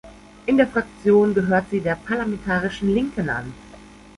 In 0.47 0.57
der 0.57 0.65
Fraktion 0.65 1.35
gehört 1.35 1.69
sie 1.69 1.79
der 1.79 1.93
Parlamentarischen 1.93 2.89
Linken 2.91 3.29
an. 3.29 3.53